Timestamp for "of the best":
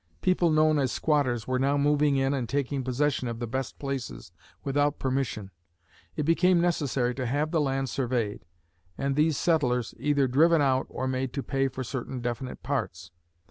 3.27-3.77